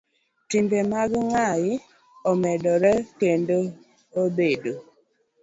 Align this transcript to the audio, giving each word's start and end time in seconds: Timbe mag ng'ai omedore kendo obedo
Timbe 0.49 0.79
mag 0.91 1.11
ng'ai 1.29 1.65
omedore 2.31 2.93
kendo 3.19 3.57
obedo 4.21 4.73